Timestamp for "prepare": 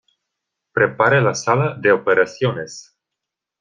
0.73-1.21